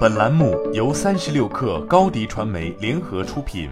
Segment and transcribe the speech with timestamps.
[0.00, 3.70] 本栏目由三十六氪高低传媒联合出品。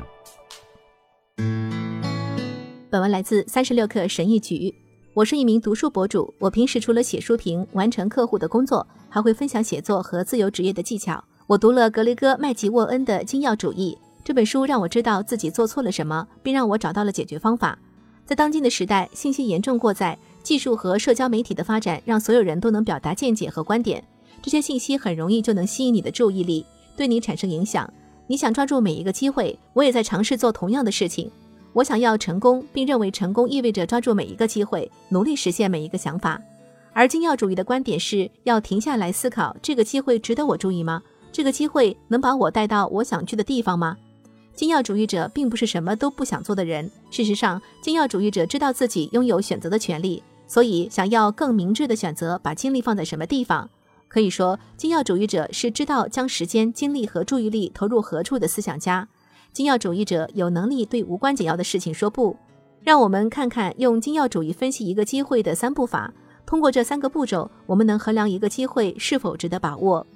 [2.89, 4.75] 本文来自三十六氪神译局。
[5.13, 11.23] 我是一名读书博主，我平时除了写书评、完成客户的工作，还会分享写作和自由职业的技巧。
[11.47, 17.79] 我读了格雷戈·麦吉沃恩的《精要主义》这本书，让我知道自己做错了什么，并让我找到了解决方法。
[18.25, 24.03] 在当今的时代，信息严重过载，技术和社交媒体的发展让所有人都能表达见解和观点。
[24.43, 26.65] 这些信息很容易就能吸引你的注意力，
[26.97, 27.93] 对你产生影响。
[28.27, 31.31] 你想抓住每一个机会，我也在尝试做同样的事情。
[31.73, 36.41] 我想要成功，并认为成功意味着抓住每一个机会，努力实现每一个想法。
[36.93, 41.03] 而精要主义的观点是要停下来思考：这个机会值得我注意吗？
[41.31, 43.97] 这个机会能把我带到我想去的地方吗？
[44.55, 46.91] 精要主义者并不是什么都不想做的人。
[47.11, 53.71] 事实上，精要主义者知道自己拥有选择的权利，所以想要更明智的选择把精力放在什么地方。
[54.09, 59.07] 可以说，精要主义者是知道将时间、精力和注意力投入何处的思想家。
[59.53, 62.37] 精要主义者有能力对无关紧要的事情说不。
[62.83, 66.13] 让我们看看用精要主义分析一个机会的三步法。
[66.47, 70.07] 通过这三个步骤，我们能衡量一个机会是否值得把握。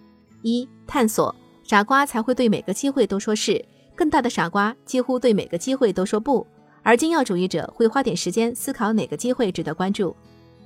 [0.42, 1.34] 一、探索。
[1.62, 6.47] 傻瓜才会对每个机会都说是，更大的傻瓜几乎对每个机会都说不。
[6.83, 10.16] 而精要主义者会花点时间思考哪个机会值得关注。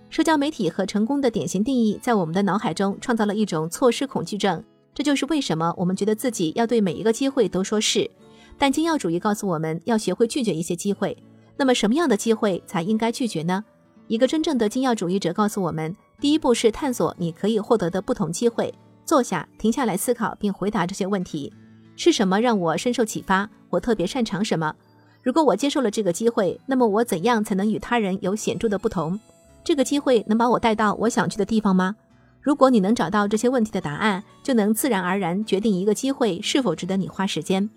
[0.09, 4.62] 社交媒体和成功的典型定义，在我们的脑海中创造了一种错失恐惧症。
[4.95, 8.11] 这就是为什么我们觉得自己要对每一个机会都说是。
[8.57, 11.15] 但精要主义告诉我们要学会拒绝一些机会。
[11.59, 13.62] 那么，什么样的机会才应该拒绝呢？
[14.07, 18.73] 一个真正的精要主义者告诉我们，第一步是探索你可以获得的不同机会。
[19.05, 21.53] 坐下，停下来思考，并回答这些问题：
[21.97, 23.49] 是什么让我深受启发？
[23.69, 24.75] 我特别擅长什么？
[25.23, 29.19] 如果我接受了这个机会，那么我怎样才能与他人有显著的不同？
[29.67, 31.97] 这个机会能把我带到我想去的地方吗？
[32.41, 37.69] 如果你能找到这些问题的答案，就能自然而然决定一个机会是否值得你花时间。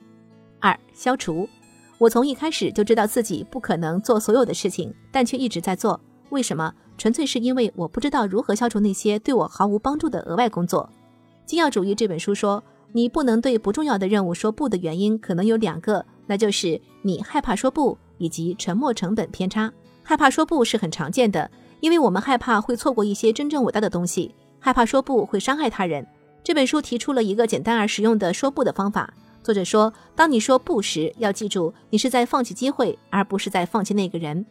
[0.60, 1.50] 二、消除。
[1.98, 6.00] 我从一开始就知道自己不可能做所有的事情，但却一直在做。
[6.30, 6.72] 为什么？
[6.96, 10.88] 纯粹是因为我不知道如何消除那些对我毫无帮助的额外工作。
[11.48, 19.74] 精要主义这本书说，你不能对不重要的任务说不的原因可能有两个，那就是你害怕说不，以及沉没成本偏差。
[20.04, 21.50] 害怕说不是很常见的。
[21.80, 26.06] 因为我们害怕会错过一些真正伟大的东西，害怕说不会伤害他人。
[26.44, 29.14] 这本书提出了一个简单而实用的说不的方法。
[29.42, 34.46] 作者说，当你说不时，要记住你是在放弃机会，而不是在放弃那个人。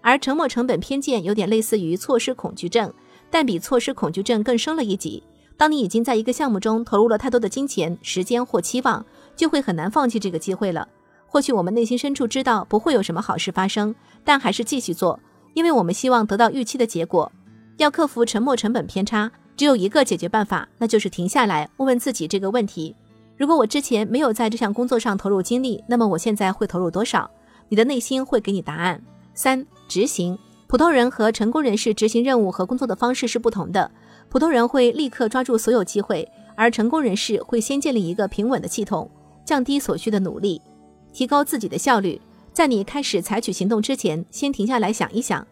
[0.00, 2.92] 而沉没成本偏见有点类似于错失恐惧症，
[3.30, 5.22] 但比错失恐惧症更升了一级。
[5.56, 10.86] 当你已经在一个项目中投入了太多的金钱、时间或期望，就会很难放弃这个机会了。
[11.26, 13.94] 或许我们内心深处知道不会有什么好事发生，
[14.24, 15.18] 但还是继续做。
[15.54, 17.32] 因为我们希望得到预期的结果，
[17.78, 22.94] 要克服沉没成本偏差，只有一个解决办法，那就是停下来问问自己这个问题：
[23.36, 27.30] 如果我之前没有在这项工作上投入精力，那么我现在会投入多少？
[27.68, 29.02] 你的内心会给你答案。
[29.32, 30.38] 三、执行。
[30.66, 33.90] 普通人和成功人士执行任务和工作的方式是不同的。
[34.28, 39.08] 普通人会立刻抓住所有机会，而成功人士会先建立一个平稳的系统，
[39.44, 40.60] 降低所需的努力，
[41.12, 42.20] 提高自己的效率。
[42.54, 45.44] 在你开始采取行动之前，先停下来想一想，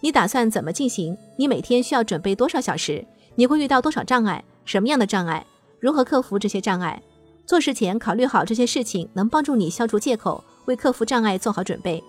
[0.00, 1.16] 你打算怎么进行？
[1.36, 3.06] 你每天需要准备多少小时？
[3.34, 4.42] 你会遇到多少障碍？
[4.64, 5.46] 什么样的障碍？
[5.78, 7.00] 如何克服这些障碍？
[7.44, 12.02] 做事前考虑好这些事情，能帮助你消除借口，为克服障碍做好准备。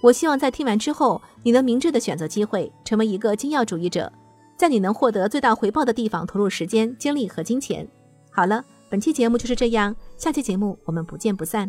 [0.00, 4.10] 我希望在听完之后，你能明智的选择机会，成为一个精要主义者，
[4.56, 7.86] 在你能获得最大回报的地方投入时间、精力和金钱。
[8.30, 11.68] 好了，本期节目就是这样，下期节目我们不见不散。